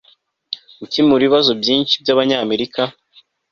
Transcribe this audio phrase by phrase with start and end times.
[0.79, 2.81] gukemura ibibazo byinshi by'abanyamerika